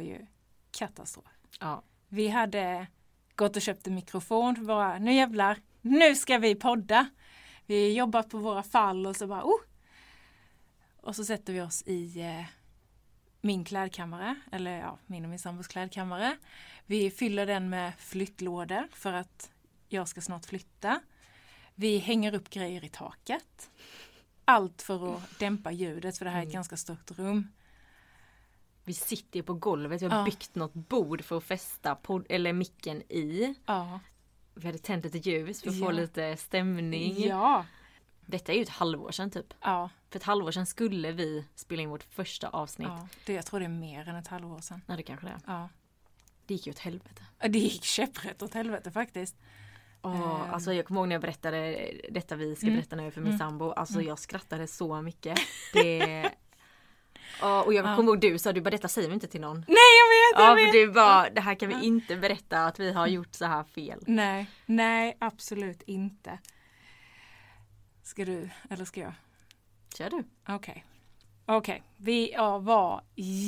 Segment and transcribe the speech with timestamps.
[0.00, 0.26] Var ju
[0.70, 1.24] katastrof.
[1.60, 1.82] Ja.
[2.08, 2.86] Vi hade
[3.34, 7.10] gått och köpt en mikrofon för bara, nu jävlar, nu ska vi podda.
[7.66, 9.60] Vi jobbat på våra fall och så bara, oh!
[11.00, 12.44] Och så sätter vi oss i eh,
[13.40, 16.36] min klädkammare, eller ja, min och min sambos klädkammare.
[16.86, 19.50] Vi fyller den med flyttlådor för att
[19.88, 21.00] jag ska snart flytta.
[21.74, 23.70] Vi hänger upp grejer i taket.
[24.44, 27.48] Allt för att dämpa ljudet, för det här är ett ganska stort rum.
[28.90, 30.24] Vi sitter på golvet, vi har Ja.
[30.24, 33.54] byggt något bord för att fästa pod- eller micken i.
[33.66, 34.00] Ja.
[34.54, 35.84] Vi hade tänt lite ljus för att Ja.
[35.86, 37.26] få lite stämning.
[37.28, 37.66] Ja.
[38.26, 39.54] Detta är ju ett halvår sedan typ.
[39.60, 39.90] Ja.
[40.10, 42.88] För ett halvår sedan skulle vi spela in vårt första avsnitt.
[42.88, 43.08] ja.
[43.26, 44.82] Det, jag tror det är mer än ett halvår sedan.
[44.86, 45.40] Ja det kanske det är.
[45.46, 45.68] Ja.
[46.46, 47.22] Det gick ju åt helvete.
[47.48, 49.36] Det gick käpprätt åt helvete faktiskt.
[50.04, 50.22] Ehm.
[50.22, 52.76] alltså jag kommer ihåg när jag berättade detta vi ska Mm.
[52.78, 53.38] berätta nu för min Mm.
[53.38, 53.70] sambo.
[53.72, 55.38] Alltså jag skrattade så mycket.
[55.72, 56.30] Det...
[57.40, 57.96] Ja, och jag Ja.
[57.96, 59.56] kommer ihåg du sa du bara detta säger vi inte till någon.
[59.56, 60.72] Nej jag vet, Ja jag vet!
[60.72, 64.00] du bara det här kan vi inte berätta att vi har gjort så här fel.
[64.06, 66.38] Nej, nej absolut inte.
[68.02, 69.12] Ska du eller ska jag?
[69.98, 70.24] Kör du.
[70.48, 70.84] Okej.
[71.46, 73.04] Okej, vi ja, var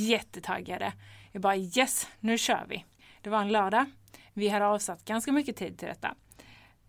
[0.08, 0.92] jättetaggade.
[1.32, 2.84] Jag bara yes, nu kör vi.
[3.22, 3.84] Det var en lördag.
[4.32, 6.14] Vi hade avsatt ganska mycket tid till detta.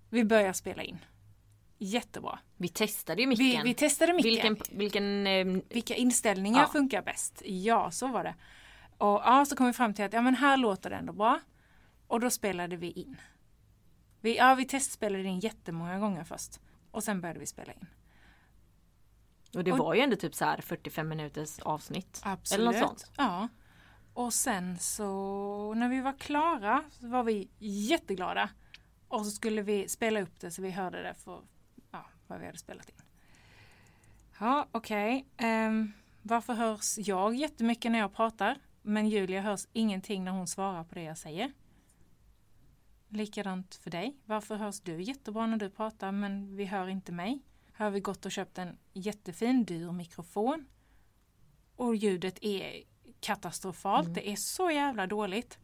[0.09, 0.97] Vi börjar spela in.
[1.85, 2.39] Jättebra.
[2.57, 3.63] Vi testade ju Vi, micken.
[3.63, 4.53] vi testade micken.
[4.53, 6.67] Vilken, vilken eh, Vilka inställningar Ja.
[6.67, 7.41] funkar bäst?
[7.45, 8.35] Ja, så var det.
[8.97, 11.39] Och ja, så kom vi fram till att ja, men här låter det ändå bra.
[12.07, 13.17] Och då spelade vi in.
[14.21, 16.59] Vi, ja, vi testspelade in jättemånga gånger först.
[16.91, 17.85] Och sen började vi spela in.
[19.55, 22.21] och det och- var ju ändå typ så här 45 minuters avsnitt.
[22.23, 22.69] Absolut.
[22.69, 23.11] Eller något sånt.
[23.17, 23.47] Ja.
[24.13, 28.49] Och sen så när vi var klara så var vi jätteglada.
[29.07, 31.41] Och så skulle vi spela upp det så vi hörde det för
[32.33, 32.95] vad vi hade spelat in.
[34.39, 35.25] Ja, okej.
[35.37, 38.57] Ehm, varför hörs jag jättemycket när jag pratar?
[38.81, 41.51] Men Julia hörs ingenting när hon svarar på det jag säger.
[43.07, 44.17] Likadant för dig.
[44.25, 47.41] Varför hörs du jättebra när du pratar men vi hör inte mig?
[47.73, 50.65] Här har vi gått och köpt en jättefin dyr mikrofon.
[51.75, 52.83] Och ljudet är
[53.19, 54.13] katastrofalt.
[54.13, 55.59] Det är så jävla dåligt.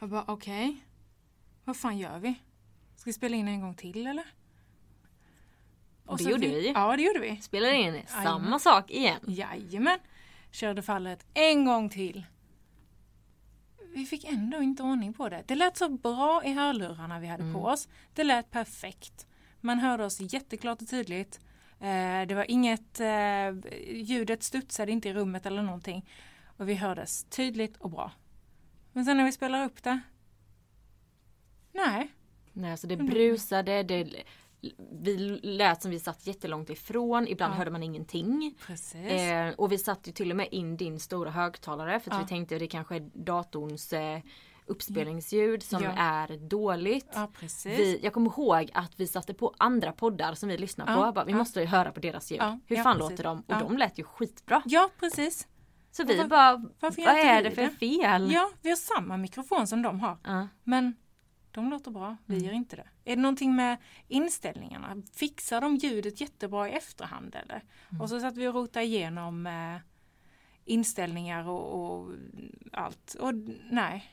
[0.00, 0.84] Jag bara okej.
[1.64, 2.34] Vad fan gör vi?
[2.96, 4.26] Ska vi spela in en gång till eller?
[6.06, 6.72] Och Det gjorde vi.
[6.74, 7.36] Ja det gjorde vi.
[7.36, 8.60] Spelade in samma Jajamän.
[8.60, 9.20] sak igen.
[9.26, 9.98] Jajamän.
[10.50, 12.26] Körde fallet en gång till.
[13.94, 15.42] Vi fick ändå inte ordning på det.
[15.46, 17.88] Det lät så bra i hörlurarna vi hade på oss.
[18.14, 19.26] Det lät perfekt.
[19.60, 21.40] Man hörde oss jätteklart och tydligt.
[21.80, 26.08] Eh, det var inget, eh, ljudet studsade inte i rummet eller någonting.
[26.56, 28.12] Och vi hördes tydligt och bra.
[28.92, 30.00] Men sen när vi spelar upp det.
[31.72, 32.10] Nej.
[32.52, 33.06] Nej, alltså det Mm.
[33.06, 34.22] brusade, det,
[35.02, 37.56] vi lät som vi satt jättelångt ifrån, ibland Ja.
[37.56, 38.54] hörde man ingenting.
[38.66, 38.94] Precis.
[39.10, 42.22] Eh, och vi satte ju till och med in din stora högtalare för att Ja.
[42.22, 44.20] vi tänkte att det kanske är datorns eh,
[44.66, 45.90] uppspelningsljud som Ja.
[45.96, 47.08] är dåligt.
[47.14, 47.78] ja precis.
[47.78, 50.92] Vi, jag kommer ihåg att vi satte på andra poddar som vi lyssnar på.
[50.92, 52.40] Ja, Jag bara, vi måste ju höra på deras ljud.
[52.40, 53.10] Ja, Hur fan precis.
[53.10, 53.38] låter de?
[53.46, 54.62] Och de lät ju skitbra.
[54.64, 55.46] Ja precis.
[55.90, 57.70] Så vi var- bara, vad är det för det?
[57.70, 58.30] fel?
[58.32, 60.18] Ja, vi har samma mikrofon som de har.
[60.64, 60.94] Men
[61.52, 62.46] de låter bra, vi Mm.
[62.46, 62.88] gör inte det.
[63.04, 63.76] Är det någonting med
[64.08, 65.02] inställningarna?
[65.12, 67.64] Fixar de ljudet jättebra i efterhand eller?
[67.90, 68.00] Mm.
[68.00, 69.76] Och så satt vi och rotade igenom eh,
[70.64, 72.12] inställningar och, och
[72.72, 73.14] allt.
[73.14, 73.34] Och
[73.70, 74.12] nej,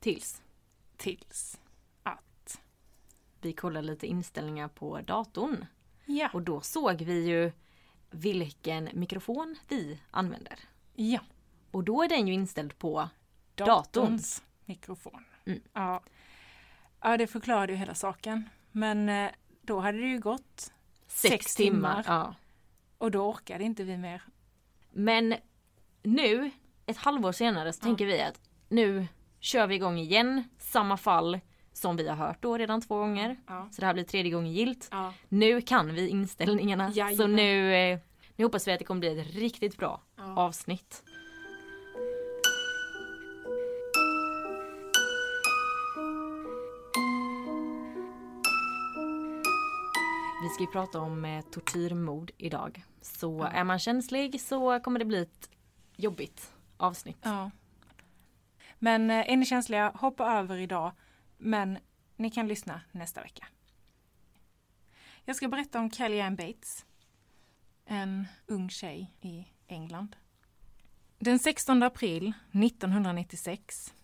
[0.00, 0.42] Tills
[0.96, 1.60] tills
[2.02, 2.60] att.
[3.40, 5.66] vi kollade lite inställningar på datorn.
[6.06, 7.52] Ja, Och då såg vi ju
[8.10, 10.58] vilken mikrofon vi använder.
[10.94, 11.20] ja.
[11.70, 13.08] Och då är den ju inställd på
[13.54, 14.42] datorns
[14.72, 15.24] mikrofon.
[15.46, 15.60] Mm.
[15.72, 16.02] Ja.
[17.02, 18.48] ja, det förklarade ju hela saken.
[18.72, 19.30] Men eh,
[19.62, 20.72] då hade det ju gått
[21.06, 22.04] sex, timmar.
[22.06, 22.34] Ja.
[22.98, 24.22] Och då orkade inte vi mer.
[24.90, 25.34] Men
[26.02, 26.50] nu,
[26.86, 27.84] ett halvår senare, så Ja.
[27.84, 29.06] tänker vi att nu
[29.40, 30.44] kör vi igång igen.
[30.58, 31.40] Samma fall
[31.72, 33.36] som vi har hört då redan två gånger.
[33.46, 33.68] Ja.
[33.72, 34.88] Så det här blir tredje gången gilt.
[34.90, 35.14] Ja.
[35.28, 36.90] Nu kan vi inställningarna.
[36.90, 37.16] Jajamän.
[37.16, 37.98] Så nu, eh,
[38.36, 40.00] nu hoppas vi att det kommer bli ett riktigt bra
[40.36, 41.04] avsnitt.
[50.52, 52.84] Ska ju prata om eh, tortyrmord idag.
[53.00, 53.48] Så Ja.
[53.48, 55.50] är man känslig så kommer det bli ett
[55.96, 57.18] jobbigt avsnitt.
[57.22, 57.50] Ja.
[58.78, 60.92] Men eh, är ni känsliga, hoppa över idag.
[61.38, 61.78] Men
[62.16, 63.46] ni kan lyssna nästa vecka.
[65.24, 66.84] Jag ska berätta om Kellyanne Bates.
[67.84, 70.16] En ung tjej i England.
[71.18, 73.94] Den 16 april 1996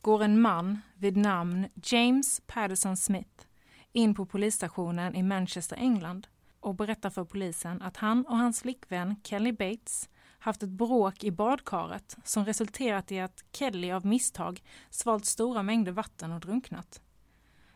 [0.00, 3.46] går en man vid namn James Patterson Smith
[3.92, 6.26] in på polisstationen i Manchester, England
[6.60, 10.08] och berättar för polisen att han och hans flickvän Kelly Bates
[10.38, 15.92] haft ett bråk i badkaret som resulterat i att Kelly av misstag svalt stora mängder
[15.92, 17.00] vatten och drunknat.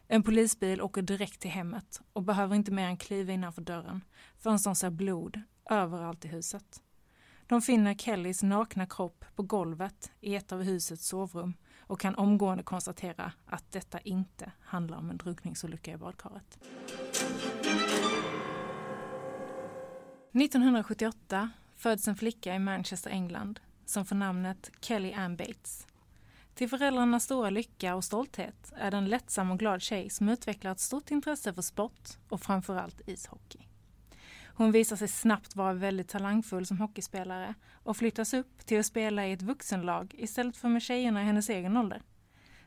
[0.08, 4.05] En polisbil åker direkt till hemmet och behöver inte mer än kliva innanför dörren
[4.38, 5.40] förrän de ser blod
[5.70, 6.82] överallt i huset.
[7.46, 11.55] De finner Kellys nakna kropp på golvet i ett av husets sovrum
[11.87, 16.59] och kan omgående konstatera att detta inte handlar om en drunkningsolycka i badkaret.
[20.33, 25.87] 1978 föds en flicka i Manchester, England som får namnet Kelly Ann Bates.
[26.55, 30.73] Till föräldrarnas stora lycka och stolthet är det en lättsam och glad tjej som utvecklar
[30.73, 33.63] ett stort intresse för sport och framförallt ishockey.
[34.56, 39.27] Hon visar sig snabbt vara väldigt talangfull som hockeyspelare och flyttas upp till att spela
[39.27, 42.03] i ett vuxenlag istället för med tjejerna i hennes egen ålder.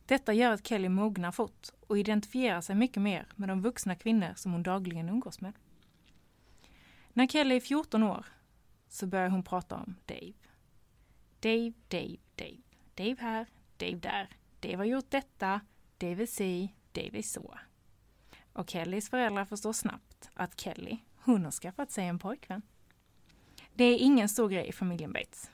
[0.06, 4.34] Detta gör att Kelly mognar fort och identifierar sig mycket mer med de vuxna kvinnor
[4.36, 5.54] som hon dagligen umgås med.
[7.14, 8.26] När Kelly är 14 år
[8.90, 10.34] så börjar hon prata om Dave.
[11.40, 12.62] Dave, Dave, Dave.
[12.96, 13.48] Dave här,
[13.78, 14.30] Dave där.
[14.60, 15.62] Dave har gjort detta,
[15.98, 17.60] Dave är si, Dave är så.
[18.54, 22.62] Och Kellys föräldrar förstår snabbt att Kelly, hon har skaffat sig en pojkvän.
[23.74, 25.52] Det är ingen stor grej i familjen Bates.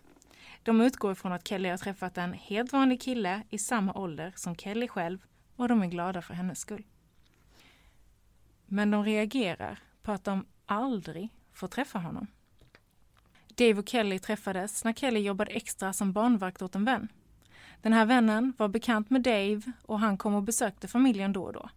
[0.64, 4.56] De utgår ifrån att Kelly har träffat en helt vanlig kille i samma ålder som
[4.56, 5.20] Kelly själv
[5.56, 6.84] och de är glada för hennes skull.
[8.66, 12.28] Men de reagerar på att de aldrig får träffa honom.
[13.48, 17.08] Dave och Kelly träffades när Kelly jobbade extra som barnvakt åt en vän.
[17.82, 21.54] Den här vännen var bekant med Dave och han kom och besökte familjen då och
[21.54, 21.70] då.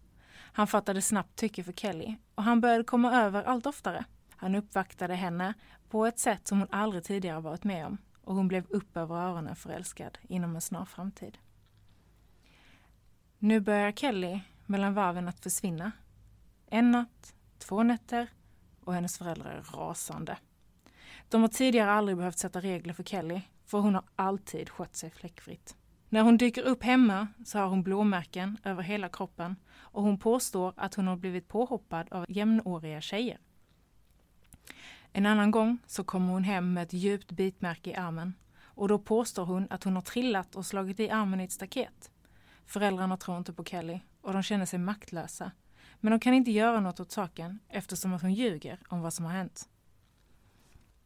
[0.57, 4.05] Han fattade snabbt tycke för Kelly och han började komma över allt oftare.
[4.29, 5.53] Han uppvaktade henne
[5.89, 9.15] på ett sätt som hon aldrig tidigare varit med om och hon blev upp över
[9.15, 11.37] öronen förälskad inom en snar framtid.
[13.37, 15.91] Nu börjar Kelly mellan varven att försvinna.
[16.67, 18.27] En natt, två nätter
[18.83, 20.37] och hennes föräldrar är rasande.
[21.29, 25.11] De har tidigare aldrig behövt sätta regler för Kelly, för hon har alltid skött sig
[25.11, 25.75] fläckfritt.
[26.09, 30.73] När hon dyker upp hemma så har hon blåmärken över hela kroppen och hon påstår
[30.77, 33.39] att hon har blivit påhoppad av jämnåriga tjejer.
[35.13, 38.99] En annan gång så kommer hon hem med ett djupt bitmärke i armen och då
[38.99, 42.11] påstår hon att hon har trillat och slagit i armen i ett staket.
[42.65, 45.51] Föräldrarna tror inte på Kelly och de känner sig maktlösa.
[45.99, 49.25] Men de kan inte göra något åt saken eftersom att hon ljuger om vad som
[49.25, 49.69] har hänt.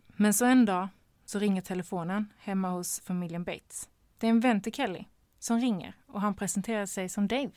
[0.08, 0.88] Men så en dag
[1.26, 3.91] så ringer telefonen hemma hos familjen Bates.
[4.22, 5.06] Det är en vän till Kelly
[5.40, 7.52] som ringer och han presenterar sig som Dave.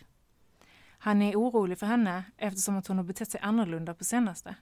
[0.86, 4.56] Han är orolig för henne eftersom att hon har betett sig annorlunda på senaste.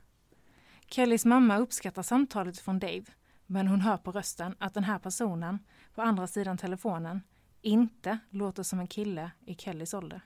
[0.87, 3.05] Kellys mamma uppskattar samtalet från Dave
[3.47, 5.59] men hon hör på rösten att den här personen
[5.95, 7.23] på andra sidan telefonen
[7.61, 10.21] inte låter som en kille i Kellys ålder.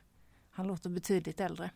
[0.51, 1.71] Han låter betydligt äldre.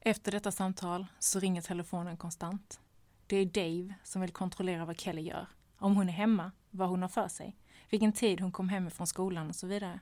[0.00, 2.80] Efter detta samtal så ringer telefonen konstant.
[3.26, 5.46] Det är Dave som vill kontrollera vad Kelly gör.
[5.78, 7.56] Om hon är hemma, vad hon har för sig,
[7.94, 10.00] vilken tid hon kom hem från skolan och så vidare.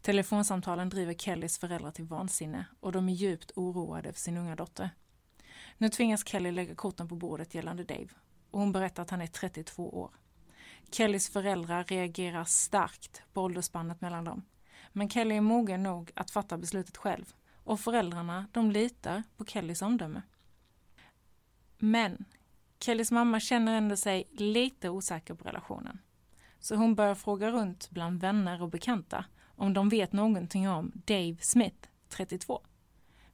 [0.00, 4.90] Telefonsamtalen driver Kellys föräldrar till vansinne och de är djupt oroade för sin unga dotter.
[5.78, 8.08] Nu tvingas Kelly lägga korten på bordet gällande Dave
[8.50, 10.10] och hon berättar att han är 32 år.
[10.90, 14.42] Kellys föräldrar reagerar starkt på åldersspannet mellan dem.
[14.92, 17.34] Men Kelly är mogen nog att fatta beslutet själv
[17.64, 20.22] och föräldrarna de litar på Kellys omdöme.
[21.78, 22.24] Men
[22.80, 25.98] Kellys mamma känner ändå sig lite osäker på relationen.
[26.66, 31.36] Så hon börjar fråga runt bland vänner och bekanta om de vet någonting om Dave
[31.40, 32.60] Smith, 32.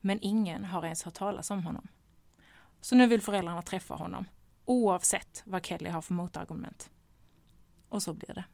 [0.01, 1.89] Men ingen har ens hört talas om honom.
[2.81, 4.25] Så nu vill föräldrarna träffa honom,
[4.65, 6.91] oavsett vad Kelly har för motargument.
[7.89, 8.45] Och så blir det.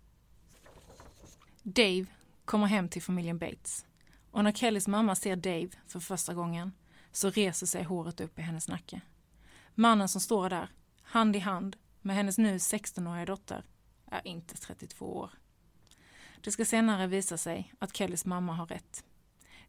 [1.63, 2.07] Dave
[2.45, 3.87] kommer hem till familjen Bates
[4.31, 6.73] och när Kellys mamma ser Dave för första gången
[7.13, 9.01] så reser sig håret upp i hennes nacke.
[9.75, 10.69] Mannen som står där,
[11.03, 13.65] hand i hand med hennes nu 16-åriga dotter,
[14.11, 15.31] är inte 32 år.
[16.41, 19.05] Det ska senare visa sig att Kellys mamma har rätt.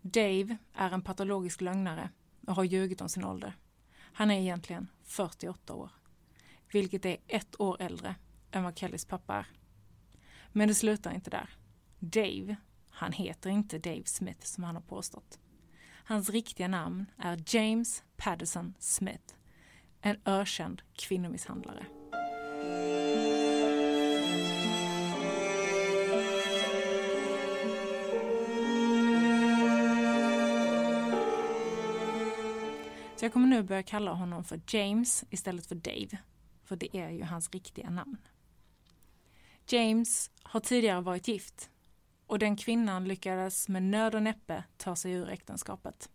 [0.01, 2.09] Dave är en patologisk lögnare
[2.47, 3.57] och har ljugit om sin ålder.
[4.13, 5.91] Han är egentligen 48 år,
[6.71, 8.15] vilket är ett år äldre
[8.51, 9.47] än vad Kellys pappa är.
[10.51, 11.49] Men det slutar inte där.
[11.99, 12.55] Dave,
[12.89, 15.39] han heter inte Dave Smith som han har påstått.
[16.03, 19.33] Hans riktiga namn är James Patterson Smith,
[20.01, 21.85] en ökänd kvinnomisshandlare.
[33.19, 36.17] Så jag kommer nu börja kalla honom för James istället för Dave,
[36.63, 38.17] för det är ju hans riktiga namn.
[39.67, 41.69] James har tidigare varit gift
[42.25, 46.09] och den kvinnan lyckades med nöd och näppe ta sig ur äktenskapet.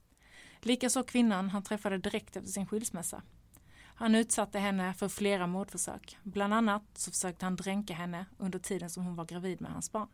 [0.61, 3.23] Likaså kvinnan han träffade direkt efter sin skilsmässa.
[3.77, 6.19] Han utsatte henne för flera mordförsök.
[6.23, 9.93] Bland annat så försökte han dränka henne under tiden som hon var gravid med hans
[9.93, 10.09] barn.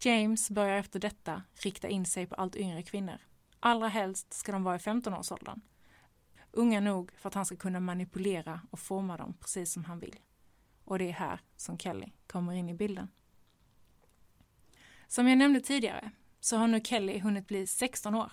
[0.00, 3.18] James börjar efter detta rikta in sig på allt yngre kvinnor.
[3.66, 5.60] Allra helst ska de vara i 15-årsåldern.
[6.52, 10.16] Unga nog för att han ska kunna manipulera och forma dem precis som han vill.
[10.84, 13.08] Och det är här som Kelly kommer in i bilden.
[15.08, 18.32] Som jag nämnde tidigare så har nu Kelly hunnit bli 16 år,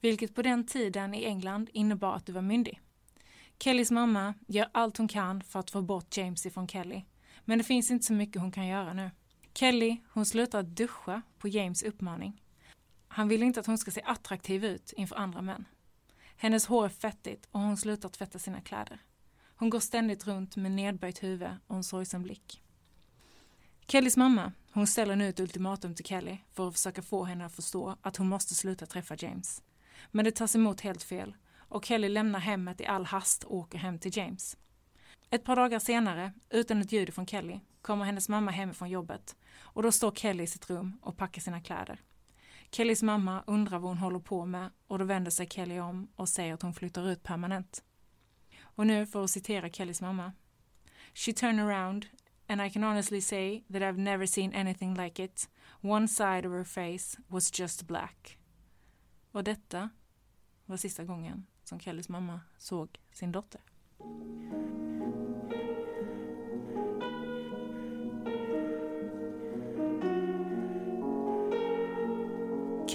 [0.00, 2.80] vilket på den tiden i England innebar att du var myndig.
[3.58, 7.04] Kellys mamma gör allt hon kan för att få bort James ifrån Kelly,
[7.44, 9.10] men det finns inte så mycket hon kan göra nu.
[9.54, 12.42] Kelly, hon slutar duscha på James uppmaning.
[13.08, 15.64] Han vill inte att hon ska se attraktiv ut inför andra män.
[16.36, 18.98] Hennes hår är fettigt och hon slutar tvätta sina kläder.
[19.56, 22.62] Hon går ständigt runt med nedböjt huvud och en sorgsen blick.
[23.86, 27.54] Kellys mamma, hon ställer nu ett ultimatum till Kelly för att försöka få henne att
[27.54, 29.62] förstå att hon måste sluta träffa James.
[30.10, 33.78] Men det tas emot helt fel och Kelly lämnar hemmet i all hast och åker
[33.78, 34.56] hem till James.
[35.30, 39.36] Ett par dagar senare, utan ett ljud från Kelly, kommer hennes mamma hem från jobbet
[39.60, 42.00] och då står Kelly i sitt rum och packar sina kläder.
[42.70, 46.28] Kellys mamma undrar vad hon håller på med och då vänder sig Kelly om och
[46.28, 47.84] säger att hon flyttar ut permanent.
[48.60, 50.32] Och nu för att citera Kellys mamma.
[51.14, 52.06] She turned around
[52.46, 55.48] and I can honestly say that I've never seen anything like it.
[55.80, 58.38] One side of her face was just black.
[59.32, 59.90] Och detta
[60.64, 63.60] var sista gången som Kellys mamma såg sin dotter.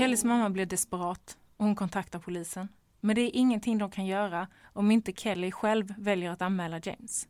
[0.01, 2.67] Kellys mamma blir desperat och hon kontaktar polisen.
[2.99, 7.27] Men det är ingenting de kan göra om inte Kelly själv väljer att anmäla James.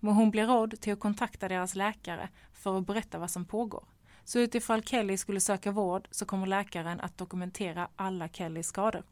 [0.00, 3.84] Men hon blir rådd till att kontakta deras läkare för att berätta vad som pågår.
[4.24, 9.02] Så utifall Kelly skulle söka vård så kommer läkaren att dokumentera alla Kellys skador.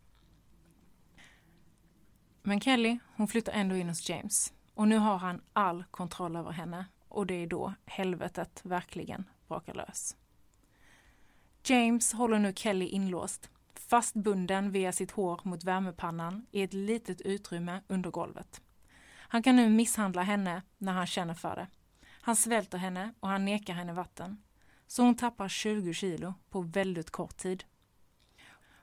[2.42, 4.52] Men Kelly, hon flyttar ändå in hos James.
[4.74, 6.86] Och nu har han all kontroll över henne.
[7.08, 10.16] Och det är då helvetet verkligen brakar lös.
[11.64, 17.80] James håller nu Kelly inlåst, fastbunden via sitt hår mot värmepannan i ett litet utrymme
[17.88, 18.62] under golvet.
[19.14, 21.66] Han kan nu misshandla henne när han känner för det.
[22.20, 24.42] Han svälter henne och han nekar henne vatten.
[24.86, 27.64] Så hon tappar 20 kilo på väldigt kort tid.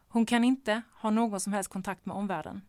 [0.07, 2.61] Hon kan inte ha någon som helst kontakt med omvärlden.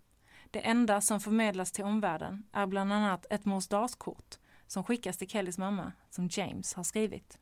[0.51, 5.29] Det enda som förmedlas till omvärlden är bland annat ett mors dagskort som skickas till
[5.29, 7.39] Kellys mamma som James har skrivit.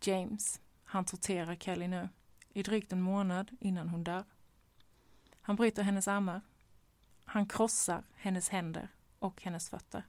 [0.00, 2.08] James, han torterar Kelly nu
[2.48, 4.24] i drygt en månad innan hon dör.
[5.40, 6.40] Han bryter hennes armar.
[7.24, 8.88] Han krossar hennes händer
[9.18, 10.02] och hennes fötter.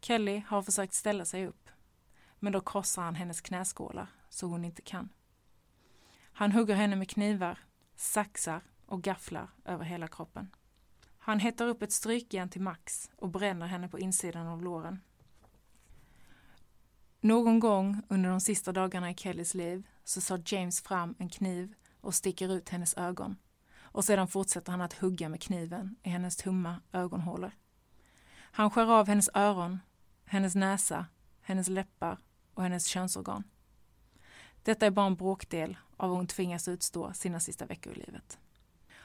[0.00, 1.68] Kelly har försökt ställa sig upp,
[2.38, 5.08] men då krossar han hennes knäskålar så hon inte kan.
[6.32, 7.58] Han hugger henne med knivar,
[7.96, 10.50] saxar och gafflar över hela kroppen.
[11.18, 15.00] Han hettar upp ett strykjärn till max och bränner henne på insidan av låren.
[17.20, 21.74] Någon gång under de sista dagarna i Kellys liv så tar James fram en kniv
[22.00, 23.36] och sticker ut hennes ögon.
[23.80, 27.52] Och sedan fortsätter han att hugga med kniven i hennes tumma ögonhålor.
[28.32, 29.80] Han skär av hennes öron,
[30.24, 31.06] hennes näsa,
[31.42, 32.18] hennes läppar
[32.54, 33.44] och hennes könsorgan.
[34.62, 38.38] Detta är bara en bråkdel av vad hon tvingas utstå sina sista veckor i livet.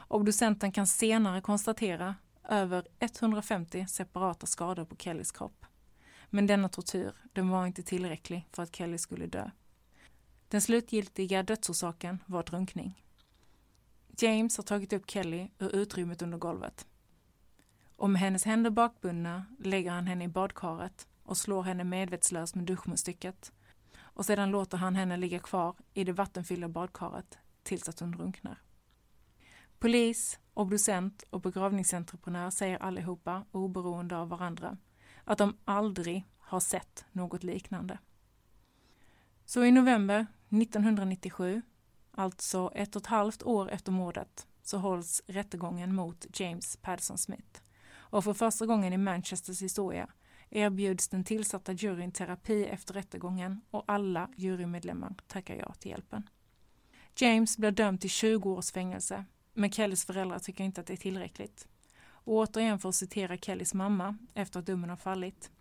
[0.07, 2.15] Obducenten kan senare konstatera
[2.49, 5.65] över 150 separata skador på Kellys kropp.
[6.29, 9.49] Men denna tortyr den var inte tillräcklig för att Kelly skulle dö.
[10.47, 13.03] Den slutgiltiga dödsorsaken var drunkning.
[14.17, 16.87] James har tagit upp Kelly ur utrymmet under golvet.
[17.95, 22.65] Och med hennes händer bakbundna lägger han henne i badkaret och slår henne medvetslös med
[22.65, 23.51] duschmunstycket.
[23.97, 28.61] Och sedan låter han henne ligga kvar i det vattenfyllda badkaret tills att hon drunknar.
[29.79, 34.77] Polis, obducent och begravningsentreprenör säger allihopa, oberoende av varandra,
[35.25, 37.97] att de aldrig har sett något liknande.
[39.45, 41.61] Så i november 1997,
[42.11, 47.61] alltså ett och ett halvt år efter mordet, så hålls rättegången mot James Patterson Smith.
[47.93, 50.09] Och för första gången i Manchesters historia
[50.49, 56.29] erbjuds den tillsatta juryn terapi efter rättegången och alla jurymedlemmar tackar ja till hjälpen.
[57.15, 60.97] James blir dömd till 20 års fängelse, men Kellys föräldrar tycker inte att det är
[60.97, 61.67] tillräckligt.
[62.25, 65.51] Och återigen för att citera Kellys mamma efter att domen har fallit.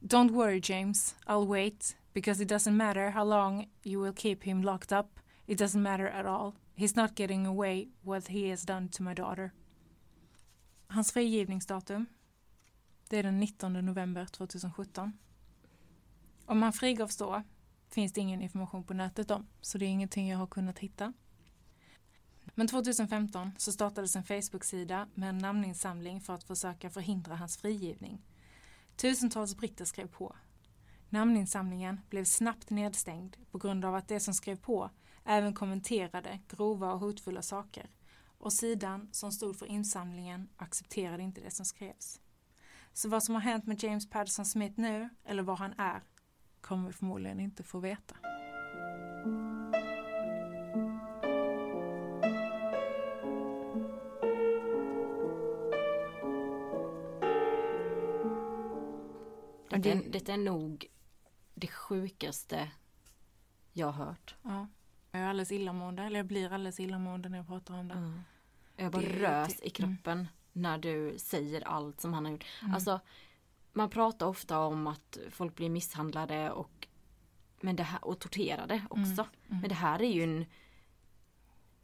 [0.00, 4.62] Don't worry James, I'll wait, because it doesn't matter how long you will keep him
[4.62, 5.20] locked up.
[5.46, 6.52] It doesn't matter at all.
[6.76, 9.50] He's not getting away what he has done to my daughter.
[10.86, 12.06] Hans frigivningsdatum,
[13.08, 15.12] det är den 19 november 2017.
[16.46, 17.42] Om han frigavs då
[17.88, 21.12] finns det ingen information på nätet om, så det är ingenting jag har kunnat hitta.
[22.58, 28.22] Men 2015 så startades en Facebook-sida med en namninsamling för att försöka förhindra hans frigivning.
[28.96, 30.36] Tusentals britter skrev på.
[31.08, 34.90] Namninsamlingen blev snabbt nedstängd på grund av att de som skrev på
[35.24, 37.90] även kommenterade grova och hotfulla saker
[38.38, 42.20] och sidan som stod för insamlingen accepterade inte det som skrevs.
[42.92, 46.02] Så vad som har hänt med James Patterson Smith nu, eller var han är,
[46.60, 48.16] kommer vi förmodligen inte få veta.
[59.82, 60.86] Detta, är, detta är nog
[61.54, 62.70] det sjukaste
[63.72, 64.34] jag har hört.
[64.42, 64.66] Ja.
[65.10, 67.94] Jag är alldeles illamående, eller jag blir alldeles illamående när jag pratar om det.
[67.94, 68.20] Mm.
[68.76, 72.44] Jag bara Det- rös det- i kroppen när du säger allt som han har gjort.
[72.62, 72.74] Mm.
[72.74, 73.00] Alltså,
[73.72, 76.88] man pratar ofta om att folk blir misshandlade och,
[77.60, 79.02] men det här, och torterade också.
[79.48, 79.60] Mm.
[79.60, 80.46] Men det här är ju en,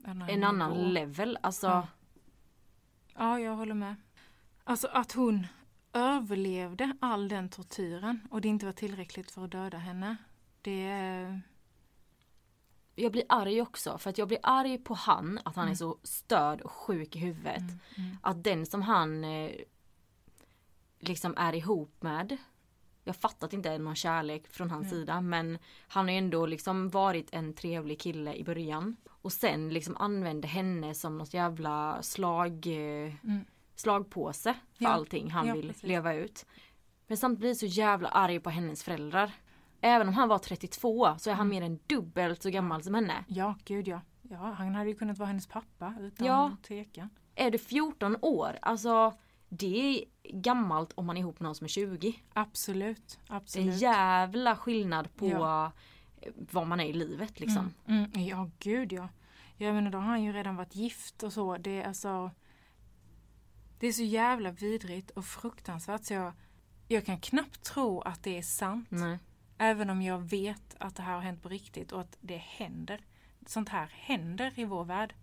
[0.05, 0.89] annan en annan nivå.
[0.89, 1.39] level.
[1.43, 1.87] Alltså, Ja.
[3.15, 3.95] Ja, jag håller med.
[4.65, 5.47] Alltså att hon
[5.95, 10.17] överlevde all den tortyren och det inte var tillräckligt för att döda henne.
[10.63, 11.41] Det är...
[12.95, 15.77] jag blir arg också för att jag blir arg på han att han är Mm.
[15.77, 17.59] så störd och sjuk i huvudet.
[17.59, 19.51] Mm, mm, Att den som han eh,
[21.01, 22.37] liksom är ihop med
[23.07, 26.19] jag fattar att det inte är någon kärlek från hans sida men han har ju
[26.19, 28.97] ändå liksom varit en trevlig kille i början.
[29.09, 33.45] Och sen liksom använde henne som något jävla slag, eh, Mm.
[33.75, 34.91] Slagpåse för Ja.
[34.91, 35.83] allting han Ja, vill precis.
[35.83, 36.47] leva ut.
[37.07, 39.33] Men samtidigt så jävla arg på hennes föräldrar.
[39.81, 41.59] Även om han var 32 så är han Mm.
[41.59, 43.25] mer än dubbelt så gammal som henne.
[43.29, 44.01] Ja, gud ja.
[44.23, 46.57] Ja, han hade ju kunnat vara hennes pappa utan Ja.
[46.63, 47.11] tvekan.
[47.35, 49.13] Är du 14 år, alltså
[49.49, 50.05] det är
[50.41, 52.15] gammalt om man är ihop med någon som är 20.
[52.33, 53.81] Absolut, Det är en absolut.
[53.81, 55.73] jävla skillnad på Ja.
[56.37, 57.75] vad man är i livet liksom.
[57.87, 59.09] Mm, mm, ja, gud ja.
[59.57, 61.57] Jag menar, då har han ju redan varit gift och så.
[61.57, 62.31] Det är alltså...
[63.85, 66.33] Det är så jävla vidrigt och fruktansvärt så jag,
[66.89, 68.91] jag kan knappt tro att det är sant.
[68.91, 69.19] Nej.
[69.59, 73.01] Även om jag vet att det här har hänt på riktigt och att det händer.
[73.47, 75.15] Sånt här händer i vår värld.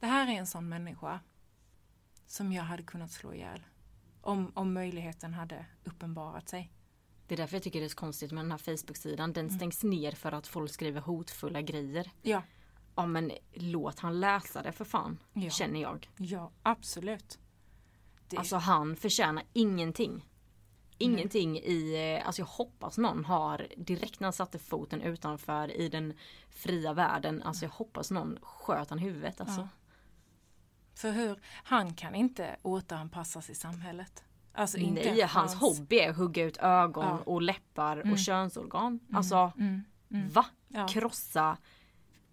[0.00, 1.20] Det här är en sån människa
[2.26, 3.62] som jag hade kunnat slå ihjäl.
[4.20, 6.72] Om, om möjligheten hade uppenbarat sig.
[7.26, 9.32] Det är därför jag tycker det är så konstigt med den här Facebook-sidan.
[9.32, 9.56] Den Mm.
[9.58, 12.10] stängs ner för att folk skriver hotfulla grejer.
[12.22, 12.42] Ja,
[12.96, 15.18] Ja men låt han läsa det för fan.
[15.32, 15.50] Ja.
[15.50, 16.10] Känner jag.
[16.16, 17.38] ja absolut.
[18.28, 20.26] Det, Alltså han förtjänar ingenting.
[20.98, 25.88] Ingenting i, eh, alltså jag hoppas någon har direkt när han satte foten utanför i
[25.88, 26.14] den
[26.50, 27.42] fria världen.
[27.42, 29.60] Alltså jag hoppas någon sköt han huvudet alltså.
[29.60, 29.68] Ja.
[30.94, 34.24] För hur, han kan inte återanpassas i samhället.
[34.52, 37.18] Alltså inte Nej, hans hobby är att hugga ut ögon Ja.
[37.32, 38.12] och läppar Mm.
[38.12, 39.00] och könsorgan.
[39.12, 40.46] Alltså Mm, mm, va?
[40.68, 40.88] ja.
[40.88, 41.56] Krossa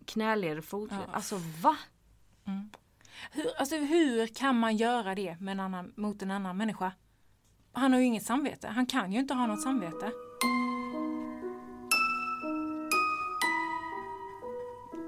[0.06, 1.00] knäled, fotled.
[1.08, 1.14] Ja.
[1.14, 1.78] Alltså va?
[3.32, 6.92] Hur, alltså hur kan man göra det med en annan, mot en annan människa?
[7.72, 8.68] Han har ju inget samvete.
[8.68, 10.12] Han kan ju inte ha något samvete.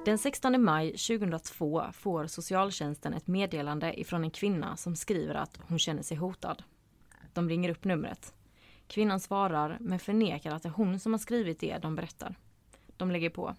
[0.06, 5.80] Den 16 maj 2002 får socialtjänsten ett meddelande ifrån en kvinna som skriver att hon
[5.80, 6.64] känner sig hotad.
[7.34, 8.34] De ringer upp numret.
[8.88, 12.36] Kvinnan svarar men förnekar att det är hon som har skrivit det de berättar.
[12.98, 13.56] De lägger på.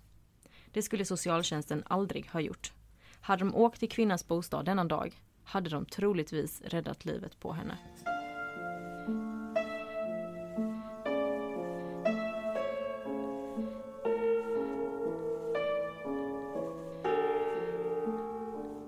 [0.76, 2.72] Det skulle socialtjänsten aldrig ha gjort.
[3.20, 7.78] Hade de åkt till kvinnans bostad denna dag hade de troligtvis räddat livet på henne.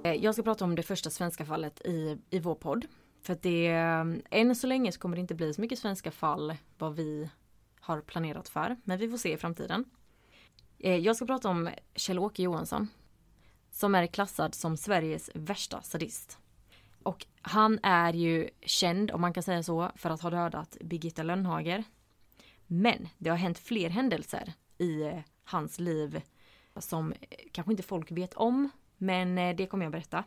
[0.05, 2.87] Eh, jag ska prata om det första svenska fallet i, i vår podd.
[3.23, 6.11] För att det, eh, än så länge så kommer det inte bli så mycket svenska
[6.11, 7.31] fall vad vi
[7.81, 8.77] har planerat för.
[8.85, 9.85] Men vi får se i framtiden.
[10.79, 12.89] Eh, jag ska prata om Kjell-Åke Johansson.
[13.71, 16.39] som är klassad som Sveriges värsta sadist.
[17.03, 21.23] Och han är ju känd, om man kan säga så, för att ha dödat Birgitta
[21.23, 21.85] Lönnhager.
[22.67, 26.23] Men det har hänt fler händelser i eh, hans liv
[26.77, 27.19] som eh,
[27.53, 30.25] kanske inte folk vet om, men det kommer jag berätta.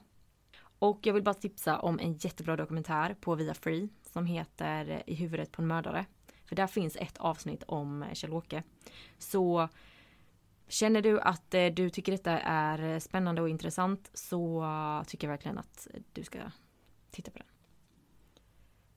[0.79, 5.15] Och jag vill bara tipsa om en jättebra dokumentär på Via Free som heter I
[5.15, 6.05] huvudet på en mördare.
[6.45, 8.63] För där finns ett avsnitt om Kjell-Åke.
[9.17, 9.69] Så
[10.71, 15.27] Känner du att eh, du tycker detta är eh, spännande och intressant så eh, tycker
[15.27, 16.39] jag verkligen att du ska
[17.09, 17.47] titta på den.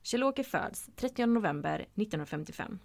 [0.02, 2.78] Kjell-Åke föds 30 november 1955.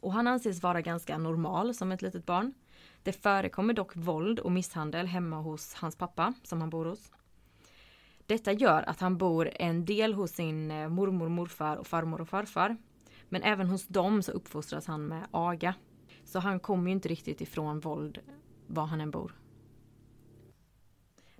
[0.00, 2.54] Och han anses vara ganska normal som ett litet barn.
[3.02, 7.12] Det förekommer dock våld och misshandel hemma hos hans pappa som han bor hos.
[8.26, 12.76] Detta gör att han bor en del hos sin mormor, morfar och farmor och farfar.
[13.28, 15.74] Men även hos dem så uppfostras han med aga.
[16.28, 18.18] Så han kommer ju inte riktigt ifrån våld
[18.66, 19.34] var han än bor.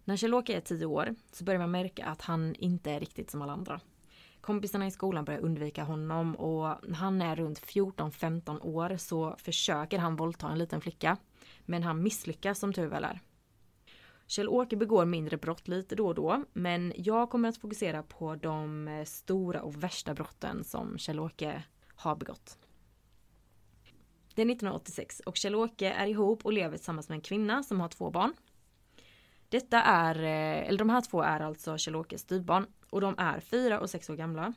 [0.05, 3.43] När Kjell-Åke är tio år så börjar man märka att han inte är riktigt som
[3.43, 3.81] alla andra.
[4.41, 9.99] Kompisarna i skolan börjar undvika honom och när han är runt 14-15 år så försöker
[9.99, 11.17] han våldta en liten flicka.
[11.65, 13.21] Men han misslyckas som tur väl är.
[14.27, 19.05] Kjell-Åke begår mindre brott lite då och då, men jag kommer att fokusera på de
[19.07, 21.63] stora och värsta brotten som Kjell-Åke
[21.95, 22.59] har begått.
[24.39, 27.89] Det är 1986 och Kjell-Åke är ihop och lever tillsammans med en kvinna som har
[27.89, 28.33] två barn.
[29.49, 33.81] Detta är, eh, eller de här två är alltså Kjell-Åkes styvbarn och de är fyra
[33.81, 34.53] och sex år gamla.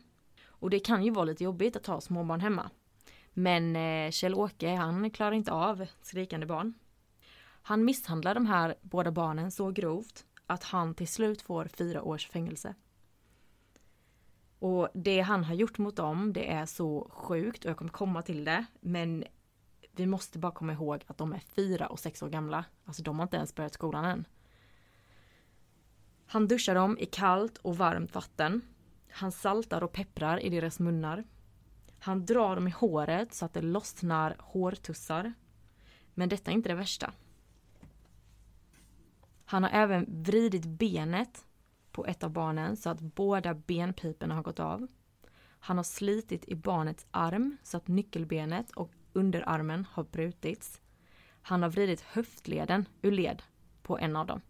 [0.46, 2.70] Och det kan ju vara lite jobbigt att ha småbarn hemma.
[3.34, 6.74] Men eh, Kjell-Åke han klarar inte av skrikande barn.
[7.62, 12.28] Han misshandlar de här båda barnen så grovt att han till slut får fyra års
[12.28, 12.76] fängelse.
[14.60, 18.22] Och det han har gjort mot dem det är så sjukt och jag kommer komma
[18.22, 18.66] till det.
[18.80, 19.24] Men
[19.92, 22.66] vi måste bara komma ihåg att de är fyra och sex år gamla.
[22.86, 24.28] Alltså de har inte ens börjat skolan än.
[26.26, 28.62] Han duschar dem i kallt och varmt vatten.
[29.10, 31.24] Han saltar och pepprar i deras munnar.
[32.00, 35.34] Han drar dem i håret så att det lossnar hårtussar.
[36.14, 37.14] Men detta är inte det värsta.
[39.46, 41.46] Han har även vridit benet
[41.92, 44.88] på ett av barnen så att båda benpiporna har gått av.
[45.60, 50.82] Han har slitit i barnets arm så att nyckelbenet och underarmen har brutits.
[51.42, 53.44] Han har vridit höftleden ur led
[53.82, 54.42] på en av dem.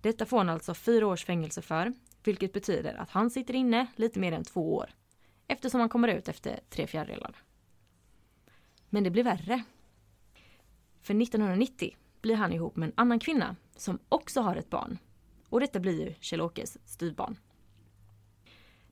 [0.00, 1.92] Detta får han alltså fyra års fängelse för,
[2.24, 4.90] vilket betyder att han sitter inne lite mer än två år.
[5.48, 7.36] Eftersom han kommer ut efter tre fjärdedelar.
[8.90, 9.64] Men det blir värre.
[11.00, 14.98] För 1990 blir han ihop med en annan kvinna som också har ett barn.
[15.48, 17.38] Och detta blir ju Kjell-Åkes styvbarn.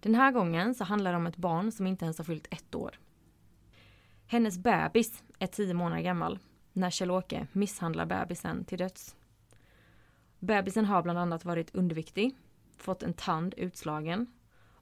[0.00, 2.74] Den här gången så handlar det om ett barn som inte ens har fyllt ett
[2.74, 2.98] år.
[4.34, 6.38] Hennes bebis är tio månader gammal
[6.72, 9.16] när Kjell-Åke misshandlar bebisen till döds.
[10.38, 12.34] Bebisen har bland annat varit underviktig,
[12.76, 14.26] fått en tand utslagen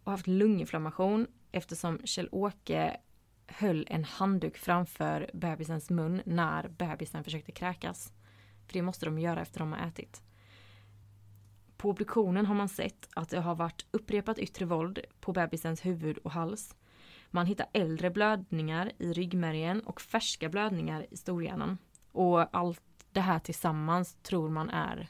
[0.04, 2.96] och haft lunginflammation eftersom Kjell-Åke
[3.46, 8.12] höll en handduk framför bebisens mun när bebisen försökte kräkas.
[8.66, 10.22] För det måste de göra efter de har ätit.
[11.76, 16.18] På obduktionen har man sett att det har varit upprepat yttre våld på bebisens huvud
[16.18, 16.76] och hals.
[17.34, 21.78] Man hittar äldre blödningar i ryggmärgen och färska blödningar i storhjärnan.
[22.12, 25.08] Och allt det här tillsammans tror man är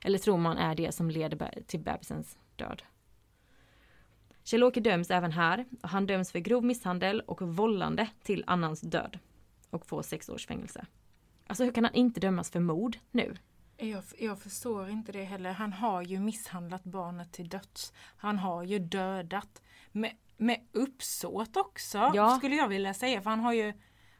[0.00, 2.82] eller tror man är det som leder till bebisens död.
[4.44, 5.66] Kjell-Åke döms även här.
[5.80, 9.18] Han döms för grov misshandel och vållande till annans död.
[9.70, 10.86] Och får sex års fängelse.
[11.46, 13.36] Alltså hur kan han inte dömas för mord nu?
[13.76, 15.52] Jag, jag, förstår inte det heller.
[15.52, 17.92] Han har ju misshandlat barnet till döds.
[18.16, 19.62] Han har ju dödat.
[19.92, 22.36] Men med uppsåt också ja.
[22.38, 23.22] skulle jag vilja säga.
[23.22, 23.72] För han har ju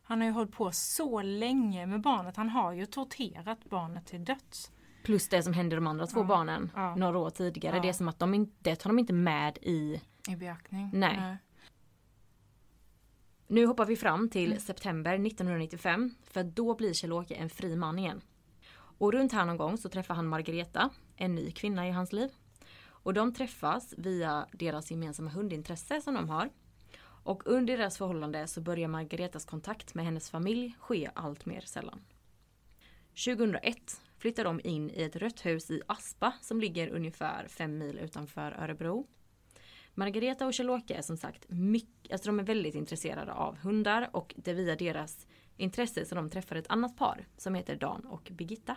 [0.02, 2.36] han har ju hållit på så länge med barnet.
[2.36, 4.70] Han har ju torterat barnet till döds.
[5.02, 6.24] Plus det som hände de andra två ja.
[6.24, 6.94] barnen ja.
[6.94, 7.76] några år tidigare.
[7.76, 7.82] Ja.
[7.82, 10.00] Det är som att de inte, det tar de inte med i...
[10.28, 10.90] I beaktning.
[10.92, 11.16] Nej.
[11.16, 11.36] Nej.
[13.46, 14.60] Nu hoppar vi fram till mm.
[14.60, 16.14] september 1995.
[16.24, 18.20] För då blir Kjell-Åke en fri man igen.
[18.74, 22.30] Och runt här någon gång så träffar han Margareta, en ny kvinna i hans liv.
[23.02, 26.50] Och de träffas via deras gemensamma hundintresse som de har.
[27.00, 32.00] Och under deras förhållande så börjar Margaretas kontakt med hennes familj ske allt mer sällan.
[33.24, 37.98] 2001 flyttar de in i ett rött hus i Aspa som ligger ungefär fem mil
[37.98, 39.06] utanför Örebro.
[39.94, 44.34] Margareta och Kjell-Åke är som sagt mycket, alltså de är väldigt intresserade av hundar och
[44.36, 48.28] det är via deras intresse som de träffar ett annat par som heter Dan och
[48.32, 48.76] Birgitta.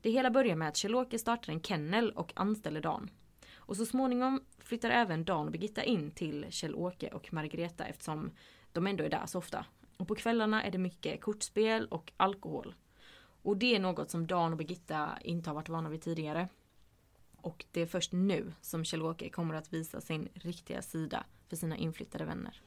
[0.00, 3.10] Det hela börjar med att Kjell-Åke startar en kennel och anställer Dan.
[3.56, 8.30] Och så småningom flyttar även Dan och Birgitta in till Kjell-Åke och Margareta eftersom
[8.72, 9.66] de ändå är där så ofta.
[9.96, 12.74] Och på kvällarna är det mycket kortspel och alkohol.
[13.42, 16.48] Och det är något som Dan och Birgitta inte har varit vana vid tidigare.
[17.36, 21.76] Och det är först nu som Kjell-Åke kommer att visa sin riktiga sida för sina
[21.76, 22.60] inflyttade vänner.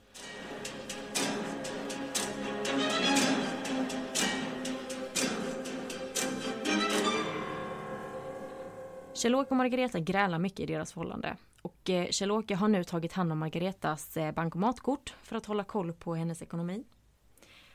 [9.20, 11.38] Kjell-Åke och Margareta grälar mycket i deras förhållande.
[11.62, 15.94] Och eh, Kjell-Åke har nu tagit hand om Margaretas eh, bankomatkort för att hålla koll
[15.94, 16.84] på hennes ekonomi.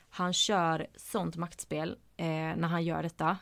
[0.08, 3.38] Han kör sånt maktspel eh, när han gör detta.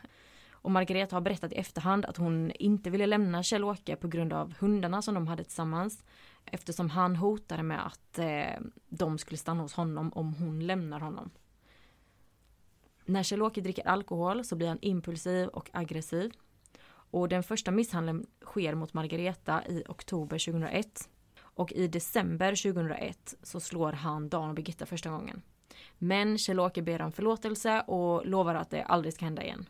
[0.51, 4.55] Och Margareta har berättat i efterhand att hon inte ville lämna Kjell-Åke på grund av
[4.59, 6.05] hundarna som de hade tillsammans.
[6.45, 11.31] Eftersom han hotade med att eh, de skulle stanna hos honom om hon lämnar honom.
[13.05, 16.33] När Kjell-Åke dricker alkohol så blir han impulsiv och aggressiv.
[17.13, 21.09] Och den första misshandeln sker mot Margareta i oktober 2001.
[21.41, 25.43] Och i december 2001 så slår han Dan och Birgitta första gången.
[25.99, 29.69] Men Kjell-Åke ber om förlåtelse och lovar att det aldrig ska hända igen.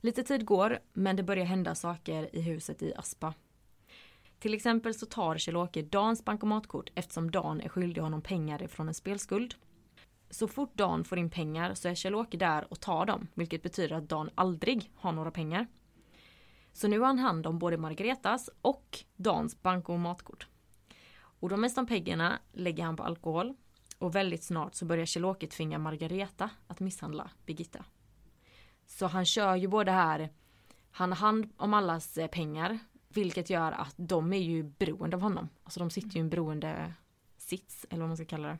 [0.00, 3.34] Lite tid går, men det börjar hända saker i huset i Aspa.
[4.38, 8.94] Till exempel så tar Kjell-Åke Dans bankomatkort eftersom Dan är skyldig honom pengar från en
[8.94, 9.54] spelskuld.
[10.30, 13.96] Så fort Dan får in pengar så är Kjell-Åke där och tar dem, vilket betyder
[13.96, 15.66] att Dan aldrig har några pengar.
[16.72, 20.46] Så nu har han hand om både Margaretas och Dans bank Och matkort.
[21.12, 23.54] Och de mesta pengarna lägger han på alkohol
[23.98, 27.84] och väldigt snart så börjar Kjell-Åke tvinga Margareta att misshandla Birgitta.
[28.86, 30.30] Så han kör ju både här,
[30.90, 32.78] han har hand om allas eh, pengar,
[33.08, 35.48] vilket gör att de är ju beroende av honom.
[35.64, 36.94] Alltså de sitter ju i en beroende
[37.36, 38.58] sits, eller vad man ska kalla det.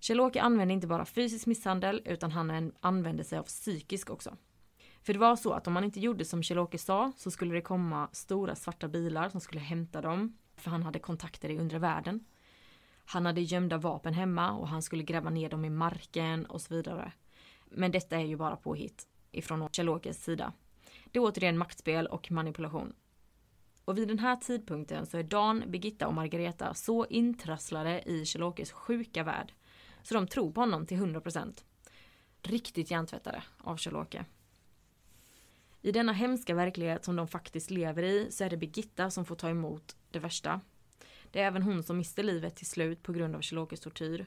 [0.00, 4.36] Kjell-Åke använder inte bara fysisk misshandel, utan han använder sig av psykisk också.
[5.02, 7.60] För det var så att om man inte gjorde som Kjell-Åke sa så skulle det
[7.60, 10.38] komma stora svarta bilar som skulle hämta dem.
[10.56, 12.24] För han hade kontakter i undre världen.
[13.04, 16.74] Han hade gömda vapen hemma och han skulle gräva ner dem i marken och så
[16.74, 17.12] vidare.
[17.64, 20.52] Men detta är ju bara påhitt ifrån Kjell-Åkes sida.
[21.04, 22.92] Det är återigen maktspel och manipulation.
[23.84, 28.72] Och vid den här tidpunkten så är Dan, Birgitta och Margareta så intrasslade i Kjell-Åkes
[28.72, 29.52] sjuka värld.
[30.02, 31.64] Så de tror på honom till 100%.
[32.42, 34.24] Riktigt hjärntvättade av Kjell-Åke.
[35.82, 39.36] I denna hemska verklighet som de faktiskt lever i så är det Birgitta som får
[39.36, 40.60] ta emot det värsta.
[41.30, 44.26] Det är även hon som mister livet till slut på grund av Kjell-Åkes tortyr.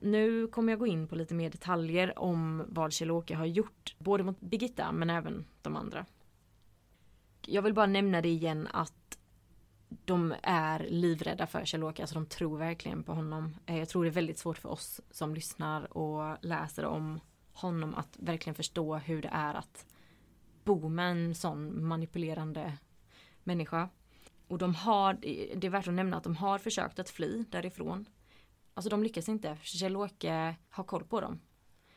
[0.00, 4.24] Nu kommer jag gå in på lite mer detaljer om vad Kjell-Åke har gjort, både
[4.24, 6.06] mot Birgitta men även de andra.
[7.46, 9.18] Jag vill bara nämna det igen att
[9.88, 13.56] de är livrädda för Kjell-Åke, alltså de tror verkligen på honom.
[13.66, 17.20] Eh, jag tror det är väldigt svårt för oss som lyssnar och läser om
[17.52, 19.86] honom att verkligen förstå hur det är att
[20.68, 22.78] bo med en sån manipulerande
[23.44, 23.88] människa.
[24.48, 25.14] Och de har,
[25.56, 28.08] det är värt att nämna att de har försökt att fly därifrån.
[28.74, 29.56] Alltså de lyckas inte.
[29.62, 31.40] Kjell-Åke har koll på dem.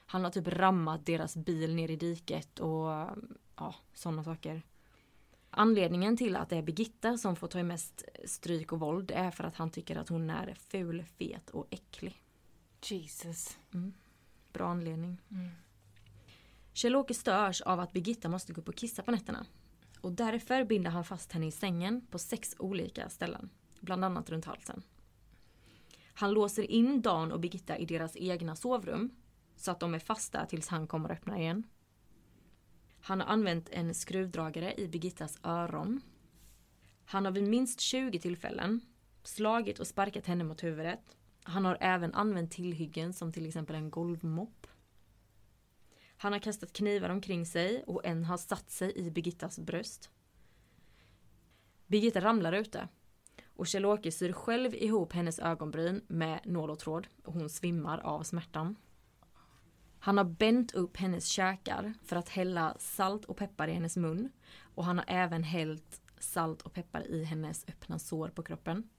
[0.06, 2.90] Han har typ rammat deras bil ner i diket och
[3.56, 4.62] ja, sådana saker.
[5.50, 9.44] Anledningen till att det är Birgitta som får ta mest stryk och våld är för
[9.44, 12.22] att han tycker att hon är ful, fet och äcklig.
[12.84, 13.58] Jesus.
[13.74, 13.94] Mm.
[14.54, 15.22] Bra anledning.
[15.32, 15.50] Mm.
[16.74, 19.46] Kjell-Åke störs av att Birgitta måste gå upp och kissa på nätterna.
[20.02, 23.50] Och därför binder han fast henne i sängen på sex olika ställen.
[23.80, 24.84] Bland annat runt halsen.
[26.14, 29.10] Han låser in Dan och Birgitta i deras egna sovrum.
[29.56, 31.64] Så att de är fasta tills han kommer och öppna igen.
[33.02, 36.02] Han har använt en skruvdragare i Birgittas öron.
[37.06, 38.82] Han har vid minst 20 tillfällen
[39.24, 41.18] slagit och sparkat henne mot huvudet.
[41.44, 44.68] Han har även använt tillhyggen som till exempel en golvmopp.
[46.22, 50.10] Han har kastat knivar omkring sig och en har satt sig i Birgittas bröst.
[51.88, 52.88] Birgitta ramlar ute
[53.46, 58.24] och Kjell-Åke syr själv ihop hennes ögonbryn med nål och tråd och hon svimmar av
[58.24, 58.76] smärtan.
[60.00, 64.30] Han har bänt upp hennes käkar för att hälla salt och peppar i hennes mun
[64.62, 68.90] och han har även hällt salt och peppar i hennes öppna sår på kroppen.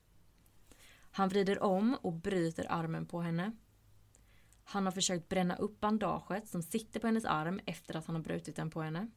[1.10, 3.52] Han vrider om och bryter armen på henne
[4.64, 8.22] han har försökt bränna upp bandaget som sitter på hennes arm efter att han har
[8.22, 9.10] brutit den på henne.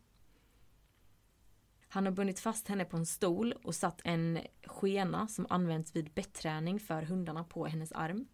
[1.87, 6.13] Han har bundit fast henne på en stol och satt en skena som används vid
[6.13, 8.27] betträning för hundarna på hennes arm.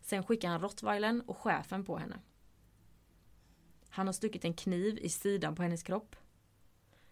[0.00, 2.20] Sen skickar han rottweilern och chefen på henne.
[3.88, 6.16] Han har stuckit en kniv i sidan på hennes kropp.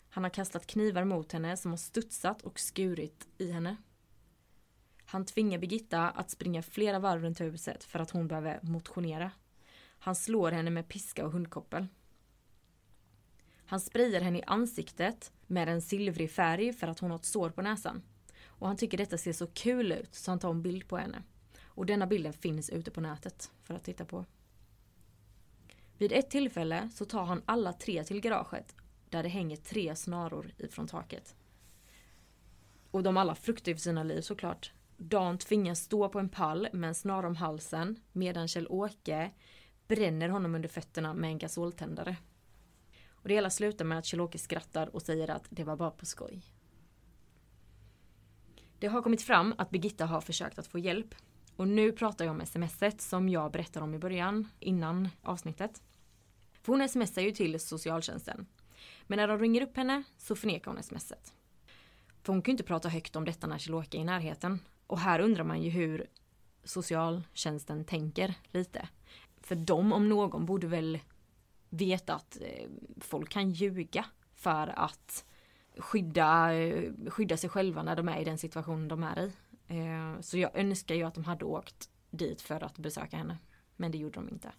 [0.08, 3.76] Han har kastat knivar mot henne som har studsat och skurit i henne.
[5.10, 9.30] Han tvingar Birgitta att springa flera varv runt huset för att hon behöver motionera.
[9.98, 11.86] Han slår henne med piska och hundkoppel.
[13.66, 17.50] Han sprayar henne i ansiktet med en silvrig färg för att hon har ett sår
[17.50, 18.02] på näsan.
[18.44, 21.22] Och han tycker detta ser så kul ut så han tar en bild på henne.
[21.62, 24.24] Och denna bilden finns ute på nätet för att titta på.
[25.98, 28.74] Vid ett tillfälle så tar han alla tre till garaget
[29.08, 31.34] där det hänger tre snaror ifrån taket.
[32.90, 34.72] Och de alla fruktar för sina liv såklart.
[35.00, 39.30] Dan tvingas stå på en pall med en snara om halsen medan Kjell-Åke
[39.88, 42.16] bränner honom under fötterna med en gasoltändare.
[43.10, 46.06] Och det hela slutar med att Kjell-Åke skrattar och säger att det var bara på
[46.06, 46.42] skoj.
[48.78, 51.14] Det har kommit fram att Birgitta har försökt att få hjälp.
[51.56, 55.82] Och nu pratar jag om smset som jag berättade om i början, innan avsnittet.
[56.62, 58.46] För hon smsar ju till socialtjänsten.
[59.06, 61.34] Men när de ringer upp henne så förnekar hon smset.
[62.22, 64.60] För hon kan ju inte prata högt om detta när Kjell-Åke är i närheten.
[64.88, 66.06] Och här undrar man ju hur
[66.64, 68.88] socialtjänsten tänker lite.
[69.40, 70.98] För de om någon borde väl
[71.68, 72.68] veta att eh,
[73.00, 75.24] folk kan ljuga för att
[75.78, 79.32] skydda, eh, skydda sig själva när de är i den situation de är i.
[79.66, 83.38] Eh, så jag önskar ju att de hade åkt dit för att besöka henne.
[83.76, 84.52] Men det gjorde de inte.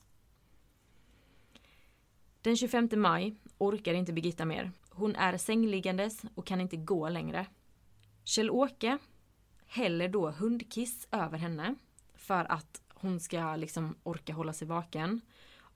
[2.41, 4.71] Den 25 maj orkar inte Birgitta mer.
[4.89, 7.45] Hon är sängliggandes och kan inte gå längre.
[8.23, 8.97] Kjell-Åke
[9.69, 11.75] häller då hundkiss över henne
[12.15, 15.21] för att hon ska liksom orka hålla sig vaken.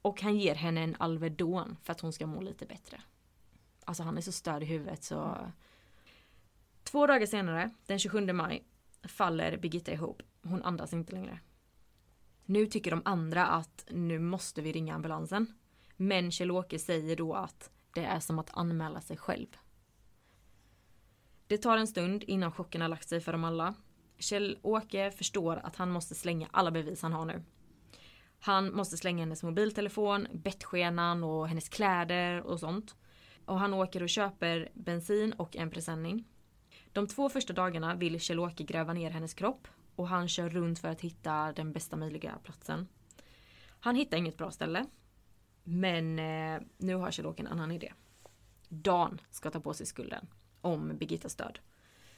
[0.01, 3.01] Och han ger henne en Alvedon för att hon ska må lite bättre.
[3.85, 5.37] Alltså han är så störd i huvudet så...
[6.83, 8.63] Två dagar senare, den 27 maj,
[9.03, 10.21] faller Birgitta ihop.
[10.43, 11.39] Hon andas inte längre.
[12.45, 15.53] Nu tycker de andra att nu måste vi ringa ambulansen.
[15.97, 19.57] Men Kjell-Åke säger då att det är som att anmäla sig själv.
[21.47, 23.73] Det tar en stund innan chocken har lagt sig för dem alla.
[24.17, 27.43] Kjell-Åke förstår att han måste slänga alla bevis han har nu.
[28.39, 32.95] Han måste slänga hennes mobiltelefon, bettskenan och hennes kläder och sånt.
[33.45, 36.27] Och han åker och köper bensin och en presenning.
[36.93, 40.87] De två första dagarna vill Kjell-Åke gräva ner hennes kropp och han kör runt för
[40.87, 42.87] att hitta den bästa möjliga platsen.
[43.79, 44.85] Han hittar inget bra ställe.
[45.63, 47.93] Men eh, nu har Kjell-Åke en annan idé.
[48.69, 50.27] Dan ska ta på sig skulden
[50.63, 51.59] om Birgittas död.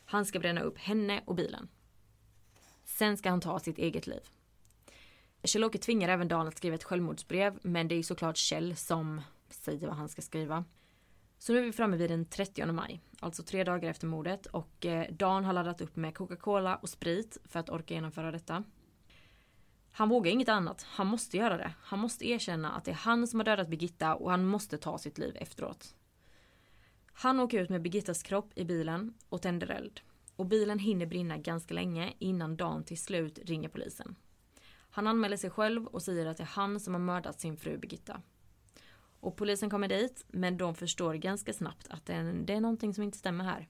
[0.05, 1.67] Han ska bränna upp henne och bilen.
[2.83, 4.21] Sen ska han ta sitt eget liv.
[5.43, 9.87] Kjell-Åke tvingar även Dan att skriva ett självmordsbrev men det är såklart Kjell som säger
[9.87, 10.65] vad han ska skriva.
[11.37, 14.85] Så nu är vi framme vid den 30 maj, alltså tre dagar efter mordet och
[14.85, 18.63] eh, Dan har laddat upp med Coca-Cola och sprit för att orka genomföra detta.
[19.91, 21.73] Han vågar inget annat, han måste göra det.
[21.81, 24.97] Han måste erkänna att det är han som har dödat Birgitta och han måste ta
[24.97, 25.95] sitt liv efteråt.
[27.17, 30.01] Han åker ut med Birgittas kropp i bilen och tänder eld.
[30.35, 34.15] Och bilen hinner brinna ganska länge innan Dan till slut ringer polisen.
[34.89, 37.77] Han anmäler sig själv och säger att det är han som har mördat sin fru
[37.77, 38.21] Birgitta.
[39.19, 42.93] Och polisen kommer dit, men de förstår ganska snabbt att det är, det är någonting
[42.93, 43.67] som inte stämmer här.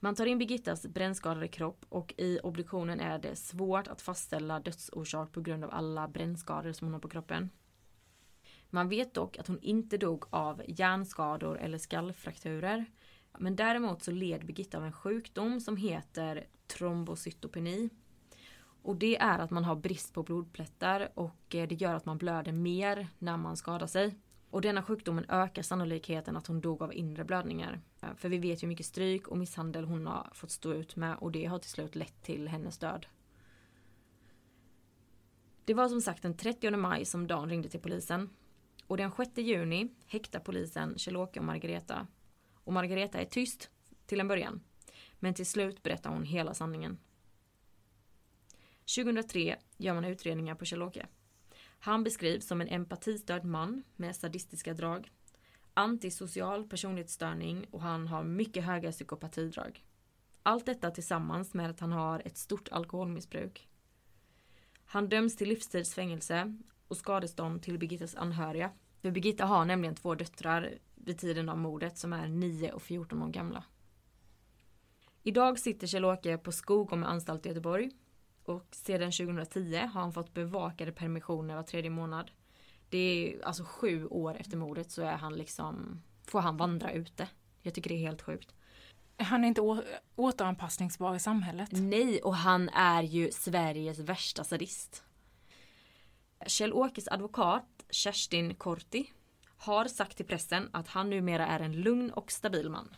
[0.00, 5.32] Man tar in Birgittas brännskadade kropp och i obduktionen är det svårt att fastställa dödsorsak
[5.32, 7.50] på grund av alla brännskador som hon har på kroppen.
[8.70, 12.84] Man vet dock att hon inte dog av hjärnskador eller skallfrakturer.
[13.38, 17.90] Men däremot så led Birgitta av en sjukdom som heter trombocytopeni.
[18.82, 22.18] Och det är att man har brist på blodplättar och eh, det gör att man
[22.18, 24.14] blöder mer när man skadar sig.
[24.50, 27.80] Och denna sjukdomen ökar sannolikheten att hon dog av inre blödningar.
[28.02, 30.96] Eh, för vi vet ju hur mycket stryk och misshandel hon har fått stå ut
[30.96, 33.06] med och det har till slut lett till hennes död.
[35.64, 38.30] Det var som sagt den 30 maj som Dan ringde till polisen.
[38.90, 42.06] Och den 6 juni häktar polisen Kjell-Åke och Margareta.
[42.54, 43.70] Och Margareta är tyst
[44.06, 44.60] till en början.
[45.18, 46.98] Men till slut berättar hon hela sanningen.
[48.96, 51.06] 2003 gör man utredningar på Kjell-Åke.
[51.78, 55.10] Han beskrivs som en empatistörd man med sadistiska drag,
[55.74, 59.84] antisocial personlighetsstörning och han har mycket höga psykopatidrag.
[60.42, 63.68] Allt detta tillsammans med att han har ett stort alkoholmissbruk.
[64.84, 68.70] Han döms till livstidsfängelse och skadestånd till Birgittas anhöriga.
[69.02, 73.22] För Birgitta har nämligen två döttrar vid tiden av mordet som är 9 och 14
[73.22, 73.64] år gamla.
[75.22, 77.90] Idag sitter Kjell-Åke på Skogom anstalt i Göteborg
[78.44, 82.30] och sedan 2010 har han fått bevakade permissioner var tredje månad.
[82.88, 87.28] Det är alltså sju år efter mordet så är han liksom, får han vandra ute.
[87.62, 88.54] Jag tycker det är helt sjukt.
[89.16, 89.82] Han är inte
[90.16, 91.68] återanpassningsbar i samhället.
[91.72, 95.04] Nej, och han är ju Sveriges värsta sadist.
[96.46, 99.12] Kjell-Åkes advokat Kerstin Korti
[99.56, 102.96] har sagt till pressen att han numera är en lugn och stabil man.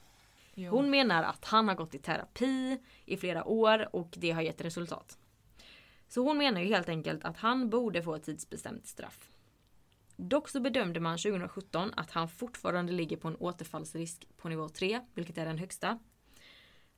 [0.55, 0.71] Jo.
[0.71, 4.61] Hon menar att han har gått i terapi i flera år och det har gett
[4.61, 5.19] resultat.
[6.09, 9.29] Så hon menar ju helt enkelt att han borde få ett tidsbestämt straff.
[10.17, 15.01] Dock så bedömde man 2017 att han fortfarande ligger på en återfallsrisk på nivå 3,
[15.15, 15.99] vilket är den högsta.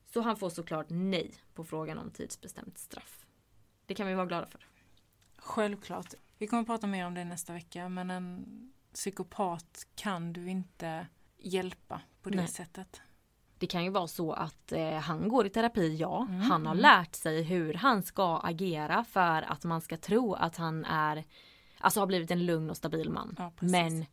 [0.07, 3.27] Så han får såklart nej på frågan om tidsbestämt straff.
[3.87, 4.67] Det kan vi vara glada för.
[5.37, 6.15] Självklart.
[6.45, 8.47] Vi kommer prata mer om det nästa vecka men en
[8.95, 11.07] psykopat kan du inte
[11.39, 12.49] hjälpa på det Nej.
[12.49, 13.01] sättet.
[13.59, 16.27] Det kan ju vara så att eh, han går i terapi, ja.
[16.29, 20.57] Mm, Han har lärt sig hur han ska agera för att man ska tro att
[20.57, 21.25] han är,
[21.79, 23.35] alltså har blivit en lugn och stabil man.
[23.39, 23.53] Ja.
[23.61, 24.07] Men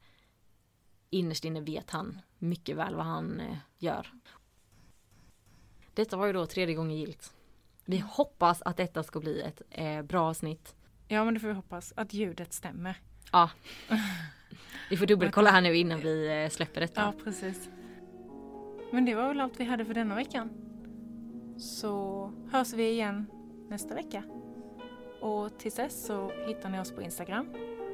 [1.09, 4.13] innerst inne vet han mycket väl vad han eh, gör.
[5.93, 7.33] Detta var ju då tredje gången gilt.
[7.85, 8.09] Vi Mm.
[8.09, 10.75] hoppas att detta ska bli ett eh, bra avsnitt.
[11.11, 12.95] Ja men det får vi hoppas att ljudet stämmer.
[13.31, 13.49] Ja.
[14.89, 17.01] Vi får dubbelkolla här nu innan vi eh, släpper detta.
[17.01, 17.69] Ja precis.
[18.91, 20.49] Men det var väl allt vi hade för denna veckan.
[21.57, 23.25] Så hörs vi igen
[23.69, 24.23] nästa vecka.
[25.21, 27.47] Och tills dess så hittar ni oss på Instagram.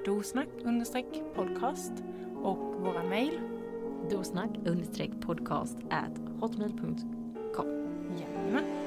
[0.05, 1.93] Dosnack understreck podcast
[2.35, 3.39] och våra mejl.
[4.11, 7.67] Dosnack understreck podcast at hotmail.com.
[8.19, 8.86] Jajamän.